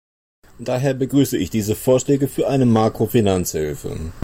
Daher 0.57 0.95
begrüße 0.95 1.37
ich 1.37 1.51
diese 1.51 1.75
Vorschläge 1.75 2.27
für 2.27 2.47
eine 2.47 2.65
Makrofinanzhilfe. 2.65 4.11